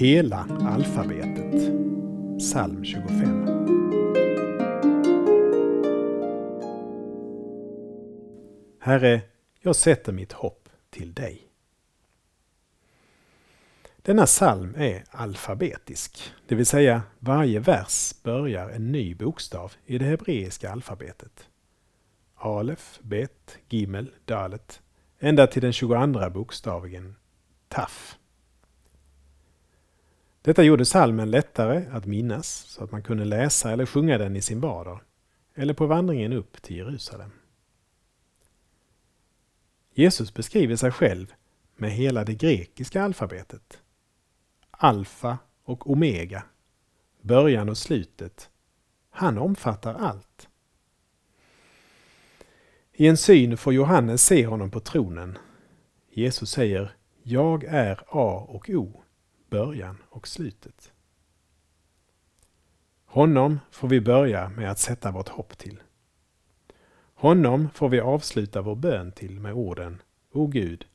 Hela 0.00 0.46
alfabetet. 0.60 1.72
Psalm 2.38 2.84
25. 2.84 3.46
Herre, 8.80 9.20
jag 9.60 9.76
sätter 9.76 10.12
mitt 10.12 10.32
hopp 10.32 10.68
till 10.90 11.14
dig. 11.14 11.48
Denna 13.96 14.26
psalm 14.26 14.74
är 14.76 15.04
alfabetisk, 15.10 16.32
det 16.48 16.54
vill 16.54 16.66
säga 16.66 17.02
varje 17.18 17.60
vers 17.60 18.14
börjar 18.22 18.70
en 18.70 18.92
ny 18.92 19.14
bokstav 19.14 19.72
i 19.86 19.98
det 19.98 20.04
hebreiska 20.04 20.70
alfabetet. 20.70 21.48
Alef, 22.34 22.98
Bet, 23.02 23.58
Gimel, 23.68 24.10
Dalet, 24.24 24.82
ända 25.18 25.46
till 25.46 25.62
den 25.62 25.72
22 25.72 26.30
bokstaven 26.30 27.16
Taf. 27.68 28.19
Detta 30.42 30.62
gjorde 30.62 30.84
salmen 30.84 31.30
lättare 31.30 31.86
att 31.92 32.06
minnas 32.06 32.48
så 32.48 32.84
att 32.84 32.92
man 32.92 33.02
kunde 33.02 33.24
läsa 33.24 33.72
eller 33.72 33.86
sjunga 33.86 34.18
den 34.18 34.36
i 34.36 34.42
sin 34.42 34.60
vardag 34.60 35.00
eller 35.54 35.74
på 35.74 35.86
vandringen 35.86 36.32
upp 36.32 36.62
till 36.62 36.76
Jerusalem. 36.76 37.30
Jesus 39.94 40.34
beskriver 40.34 40.76
sig 40.76 40.90
själv 40.90 41.34
med 41.76 41.90
hela 41.90 42.24
det 42.24 42.34
grekiska 42.34 43.02
alfabetet. 43.02 43.82
Alfa 44.70 45.38
och 45.64 45.90
omega, 45.90 46.42
början 47.20 47.68
och 47.68 47.78
slutet. 47.78 48.50
Han 49.10 49.38
omfattar 49.38 49.94
allt. 49.94 50.48
I 52.92 53.06
en 53.06 53.16
syn 53.16 53.56
får 53.56 53.74
Johannes 53.74 54.22
se 54.22 54.46
honom 54.46 54.70
på 54.70 54.80
tronen. 54.80 55.38
Jesus 56.10 56.50
säger 56.50 56.92
Jag 57.22 57.64
är 57.64 58.04
A 58.08 58.46
och 58.48 58.70
O, 58.70 59.02
början 59.50 59.96
och 60.08 60.28
slutet. 60.28 60.92
Honom 63.04 63.60
får 63.70 63.88
vi 63.88 64.00
börja 64.00 64.48
med 64.48 64.70
att 64.70 64.78
sätta 64.78 65.10
vårt 65.10 65.28
hopp 65.28 65.58
till. 65.58 65.82
Honom 67.14 67.70
får 67.74 67.88
vi 67.88 68.00
avsluta 68.00 68.62
vår 68.62 68.76
bön 68.76 69.12
till 69.12 69.40
med 69.40 69.52
orden 69.52 70.02
O 70.32 70.46
Gud, 70.46 70.86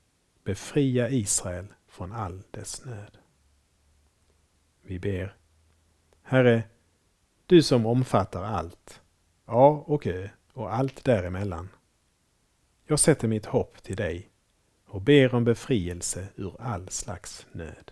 befria 0.44 1.10
Israel 1.10 1.68
från 1.88 2.12
all 2.12 2.44
dess 2.52 2.86
nöd. 2.86 3.18
Vi 4.82 5.00
ber. 5.00 5.36
Herre, 6.24 6.64
du 7.46 7.64
som 7.64 7.86
omfattar 7.86 8.44
allt, 8.44 9.02
A 9.46 9.84
och 9.86 10.08
Ö 10.08 10.30
och 10.54 10.76
allt 10.76 11.04
däremellan. 11.04 11.70
Jag 12.86 13.00
sätter 13.00 13.28
mitt 13.28 13.46
hopp 13.46 13.84
till 13.84 13.96
dig 13.96 14.30
och 14.86 15.02
ber 15.02 15.36
om 15.36 15.44
befrielse 15.44 16.28
ur 16.36 16.62
all 16.62 16.90
slags 16.90 17.46
nöd. 17.52 17.92